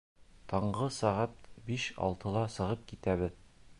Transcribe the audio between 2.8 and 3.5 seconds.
китәбеҙ.